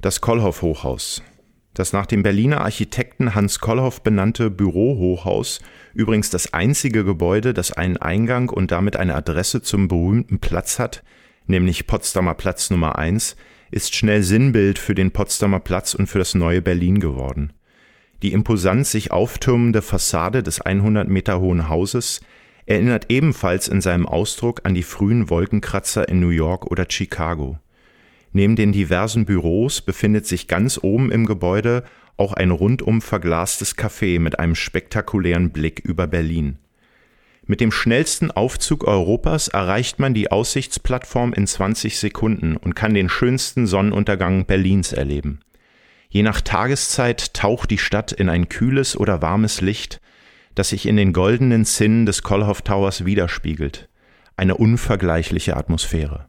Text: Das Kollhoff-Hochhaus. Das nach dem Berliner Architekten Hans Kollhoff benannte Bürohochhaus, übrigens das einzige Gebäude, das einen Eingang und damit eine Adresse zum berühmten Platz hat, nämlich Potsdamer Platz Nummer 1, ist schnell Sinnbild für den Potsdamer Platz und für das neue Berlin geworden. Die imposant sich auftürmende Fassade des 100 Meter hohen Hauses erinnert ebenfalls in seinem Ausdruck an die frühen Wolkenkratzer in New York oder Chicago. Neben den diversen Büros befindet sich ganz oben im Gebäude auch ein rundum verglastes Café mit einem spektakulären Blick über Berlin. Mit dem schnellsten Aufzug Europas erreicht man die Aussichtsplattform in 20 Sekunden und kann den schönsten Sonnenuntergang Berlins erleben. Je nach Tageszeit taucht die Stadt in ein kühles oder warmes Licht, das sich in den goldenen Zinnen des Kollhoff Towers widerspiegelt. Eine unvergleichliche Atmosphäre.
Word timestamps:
Das 0.00 0.20
Kollhoff-Hochhaus. 0.20 1.24
Das 1.74 1.92
nach 1.92 2.06
dem 2.06 2.22
Berliner 2.22 2.60
Architekten 2.60 3.34
Hans 3.34 3.58
Kollhoff 3.58 4.00
benannte 4.00 4.48
Bürohochhaus, 4.48 5.58
übrigens 5.92 6.30
das 6.30 6.54
einzige 6.54 7.04
Gebäude, 7.04 7.52
das 7.52 7.72
einen 7.72 7.96
Eingang 7.96 8.48
und 8.48 8.70
damit 8.70 8.94
eine 8.94 9.16
Adresse 9.16 9.60
zum 9.60 9.88
berühmten 9.88 10.38
Platz 10.38 10.78
hat, 10.78 11.02
nämlich 11.48 11.88
Potsdamer 11.88 12.34
Platz 12.34 12.70
Nummer 12.70 12.96
1, 12.96 13.34
ist 13.72 13.96
schnell 13.96 14.22
Sinnbild 14.22 14.78
für 14.78 14.94
den 14.94 15.10
Potsdamer 15.10 15.58
Platz 15.58 15.94
und 15.94 16.06
für 16.06 16.20
das 16.20 16.36
neue 16.36 16.62
Berlin 16.62 17.00
geworden. 17.00 17.52
Die 18.22 18.32
imposant 18.32 18.86
sich 18.86 19.10
auftürmende 19.10 19.82
Fassade 19.82 20.44
des 20.44 20.60
100 20.60 21.08
Meter 21.08 21.40
hohen 21.40 21.68
Hauses 21.68 22.20
erinnert 22.66 23.06
ebenfalls 23.08 23.66
in 23.66 23.80
seinem 23.80 24.06
Ausdruck 24.06 24.60
an 24.62 24.74
die 24.74 24.84
frühen 24.84 25.28
Wolkenkratzer 25.28 26.08
in 26.08 26.20
New 26.20 26.28
York 26.28 26.70
oder 26.70 26.86
Chicago. 26.88 27.58
Neben 28.32 28.56
den 28.56 28.72
diversen 28.72 29.24
Büros 29.24 29.80
befindet 29.80 30.26
sich 30.26 30.48
ganz 30.48 30.78
oben 30.82 31.10
im 31.10 31.26
Gebäude 31.26 31.84
auch 32.16 32.32
ein 32.32 32.50
rundum 32.50 33.00
verglastes 33.00 33.76
Café 33.76 34.18
mit 34.20 34.38
einem 34.38 34.54
spektakulären 34.54 35.50
Blick 35.50 35.80
über 35.80 36.06
Berlin. 36.06 36.58
Mit 37.46 37.62
dem 37.62 37.72
schnellsten 37.72 38.30
Aufzug 38.30 38.84
Europas 38.84 39.48
erreicht 39.48 39.98
man 39.98 40.12
die 40.12 40.30
Aussichtsplattform 40.30 41.32
in 41.32 41.46
20 41.46 41.98
Sekunden 41.98 42.58
und 42.58 42.74
kann 42.74 42.92
den 42.92 43.08
schönsten 43.08 43.66
Sonnenuntergang 43.66 44.44
Berlins 44.44 44.92
erleben. 44.92 45.40
Je 46.10 46.22
nach 46.22 46.42
Tageszeit 46.42 47.32
taucht 47.32 47.70
die 47.70 47.78
Stadt 47.78 48.12
in 48.12 48.28
ein 48.28 48.50
kühles 48.50 48.98
oder 48.98 49.22
warmes 49.22 49.62
Licht, 49.62 50.00
das 50.54 50.70
sich 50.70 50.86
in 50.86 50.96
den 50.96 51.12
goldenen 51.12 51.64
Zinnen 51.64 52.04
des 52.04 52.22
Kollhoff 52.22 52.62
Towers 52.62 53.06
widerspiegelt. 53.06 53.88
Eine 54.36 54.56
unvergleichliche 54.56 55.56
Atmosphäre. 55.56 56.26